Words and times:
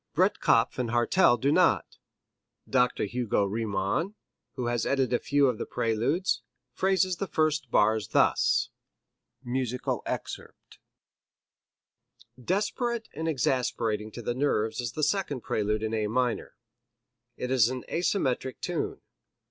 Breitkopf 0.15 0.77
& 0.89 0.89
Hartel 0.89 1.37
do 1.37 1.51
not. 1.51 1.99
Dr. 2.67 3.03
Hugo 3.05 3.43
Riemann, 3.45 4.15
who 4.55 4.65
has 4.65 4.83
edited 4.83 5.13
a 5.13 5.19
few 5.23 5.45
of 5.45 5.59
the 5.59 5.67
Preludes, 5.67 6.41
phrases 6.73 7.17
the 7.17 7.27
first 7.27 7.69
bars 7.69 8.07
thus: 8.07 8.71
Desperate 9.45 10.09
and 13.13 13.27
exasperating 13.27 14.09
to 14.13 14.23
the 14.23 14.33
nerves 14.33 14.81
is 14.81 14.93
the 14.93 15.03
second 15.03 15.41
prelude 15.41 15.83
in 15.83 15.93
A 15.93 16.07
minor. 16.07 16.55
It 17.37 17.51
is 17.51 17.69
an 17.69 17.83
asymmetric 17.87 18.59
tune. 18.59 19.01